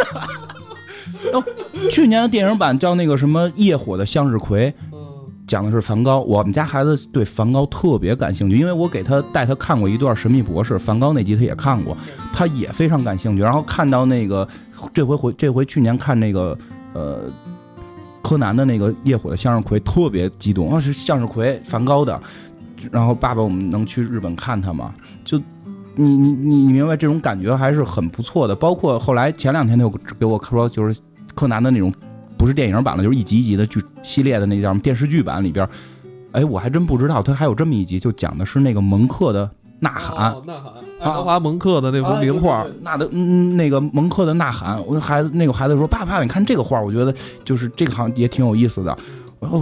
[1.34, 1.44] 哦，
[1.92, 4.93] 去年的电影版叫那个什么《夜火的向日葵》，嗯，
[5.48, 6.22] 讲的是梵高。
[6.22, 11.98] 我们家孩子对梵高特别感兴趣，因为我给他带他看过一段《神秘博士》，梵高那集他也看过，
[12.34, 13.42] 他也非常感兴趣。
[13.42, 14.48] 然后看到那个
[14.94, 16.58] 这回回这回去年看那个
[16.94, 17.22] 呃
[18.22, 22.20] 柯南的那个《夜火的向日葵》，特别激动啊，是向日葵梵高的。
[22.92, 24.94] 然后爸爸，我们能去日本看他吗？
[25.24, 25.38] 就
[25.96, 28.56] 你你你你明白这种感觉还是很不错的。
[28.56, 31.00] 包括后来前两天他又给我说，就是
[31.34, 31.94] 柯南的那种
[32.44, 35.66] 不是电影版了，就是一集一集的剧系列的那叫什么电视剧版里边，
[36.34, 40.34] 哎，我还真不知道他还有这么一集，就讲的是那个蒙克的呐喊。
[40.34, 48.98] 哦呐喊，爱德华蒙克的那幅名画那的嗯那个蒙克的呐喊，我孩子那个孩子说爸爸，你看这个画，我觉得就是这个好像也挺有意思的。
[49.40, 49.62] 然后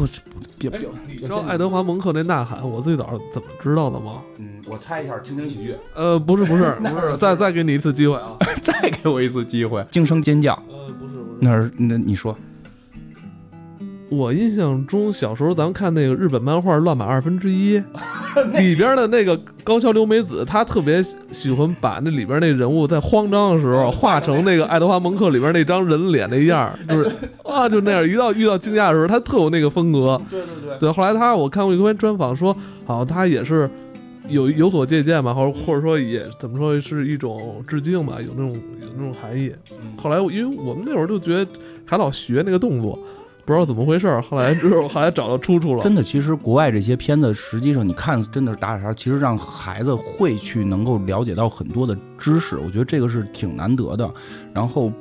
[0.57, 4.13] 别别，你知道爱德华蒙克那呐喊，我最早怎么知道的吗？
[4.39, 8.35] 嗯，我猜一下，情景喜剧，呃，不是不是 不是，再再给你一次机会啊。
[8.63, 12.35] 再给我一次机会，惊声尖叫，呃，不是不是，那是那你说
[14.11, 17.79] 我印象中小时候咱们看那个日本漫画《乱马二分之一》
[18.59, 27.09] 里边的那个高桥留美子，她特别喜欢把那里边那人物在慌张的时候画成那个爱德华蒙克里边那张人脸那样， 就是
[27.45, 30.21] 啊就那样，一到遇到惊讶的时候，她特有那个风格。
[30.29, 32.53] 对对对，对，后来他我看过一篇专访说，
[32.85, 33.69] 好，他也是
[34.27, 39.53] 有有所借鉴吧，或者或者说也怎么说是一种致敬吧，有那种有那种含义。
[39.95, 41.49] 后来因为我们那会儿就觉得
[41.85, 42.99] 还老学那个动作，
[43.43, 45.83] 不知道怎么回事儿，后来之后后来找到出处了。
[45.83, 54.09] 真的，其实国外这些片子，实际上你看，真的是打打杀，其实让孩子会去能够了解到很多的知识，我觉得这个是挺难得的。
[54.53, 54.91] 然后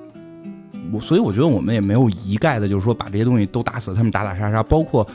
[0.92, 4.62] 我，所以我觉得我们也没有一概的，就是说把这些东西都打死，他们打打杀杀。
[4.62, 5.06] 包括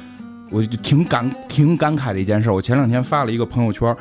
[0.51, 3.95] 我就挺感挺感慨的一件事，我前两天发了一个朋友圈。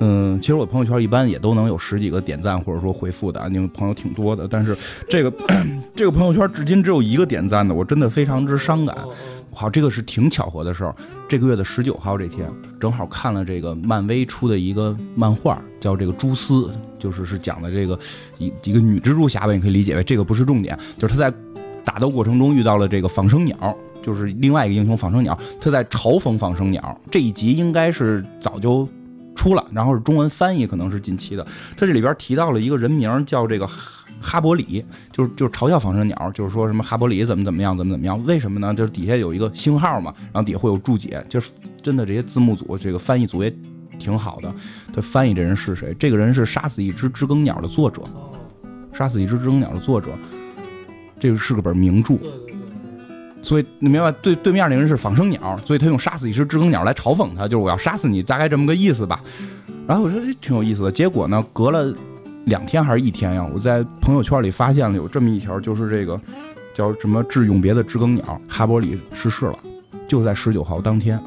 [0.00, 4.46] 嗯，其实我朋友圈一般也都能有十几个点赞或者说回复的，因为朋友挺多的。
[4.48, 4.76] 但是
[5.08, 5.32] 这个
[5.94, 8.96] 这个朋友圈至今只有一个点赞的，我真的非常之伤感。
[9.52, 10.92] 好，这个是挺巧合的事儿。
[11.28, 16.54] 这个月的十九号这天，正好看了这个漫威出的一个漫画，叫这个《蛛丝》，
[16.98, 17.96] 就是是讲的这个
[18.38, 21.32] 一一个女蜘蛛侠吧，你可以理解为这个不是重点，就是她在
[21.84, 27.00] 打斗过程中遇到了这个仿生鸟，就是另外一个英雄仿生鸟，他在嘲讽仿生鸟。
[27.10, 28.88] 这一集应该是早就
[29.44, 31.46] 出了，然后是中文翻译可能是近期的。
[31.76, 33.68] 它这里边提到了一个人名叫这个
[34.18, 38.24] 哈伯里，就是就是嘲笑仿生鸟，就是说什么哈伯里怎么怎么样，怎么怎么样？
[38.24, 38.72] 为什么呢？
[38.72, 41.52] 就是底下有一个星号嘛，然后底下会有注解，就是
[41.82, 43.54] 真的这些字幕组这个翻译组也
[43.98, 44.50] 挺好的。
[44.94, 45.94] 他翻译这人是谁？
[45.98, 48.00] 这个人是《杀死一只知更鸟》的作者，
[48.96, 50.08] 《杀死一只知更鸟》的作者，
[51.20, 52.14] 这个是个本名著。
[53.44, 59.20] 所以你明白，对对面那个人是仿生鸟，所以他用杀死一只知更鸟来嘲讽他，就是我要杀死你，大概这么个意思吧。
[59.86, 61.94] 然后我说这挺有意思的，结果呢，隔了
[62.46, 66.18] 两天还是一天呀，我在朋友圈里发现了有这么一条，就是这个
[66.72, 69.58] 叫什么致永别的知更鸟哈伯里逝世了，
[70.08, 71.20] 就在十九号当天。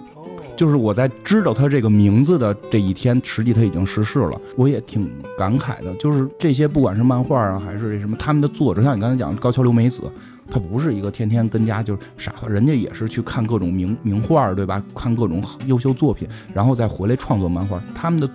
[0.55, 5.93] 就是我在知道他这个名字的这一天，实际他已经逝世了，我也挺感慨的。
[5.99, 10.01] 就是这些，不管是漫画啊，还是这什么，他们的作者，像你刚才讲的高桥留美子，
[10.49, 14.81] 他不是一个天天跟家就是傻，人家也是去看各种名名画，对吧？
[14.95, 17.81] 看各种优秀作品，然后再回来创作漫画。
[17.93, 18.29] 他们的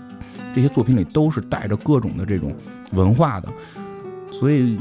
[0.55, 2.55] 这些作品里都是带着各种的这种
[2.93, 3.49] 文化的，
[4.31, 4.79] 所以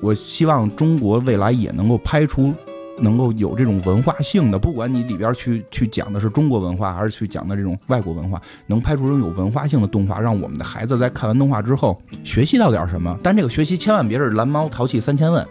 [0.00, 2.52] 我希望中国未来也能够拍出
[2.98, 13.18] 能够有这种文化性的，不管你里边去去讲的是中国文化，还是去讲的这种外国文化，能拍出这种有文化性的动画，让我们的孩子在看完动画之后学习到点什么。
[13.22, 15.44] 但这个学习千万别是蓝猫淘气三千问。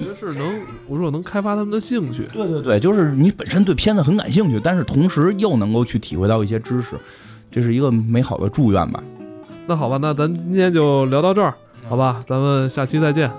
[0.00, 2.28] 觉得是能，我说能开发他们的兴趣。
[2.32, 6.96] 对对对，就是你本身对片子很感兴趣，但是同时又能够去体会到一些知识，
[7.50, 9.02] 这是一个美好的祝愿吧。
[9.66, 11.54] 那好吧，那咱今天就聊到这儿，
[11.88, 13.30] 好吧，咱们下期再见。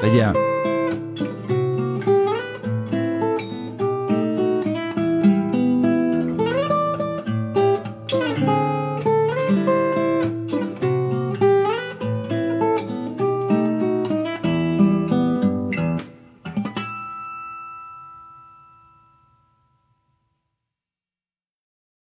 [0.00, 0.49] 再见。